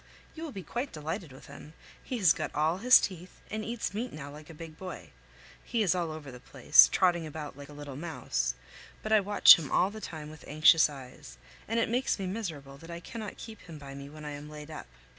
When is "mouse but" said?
7.95-9.11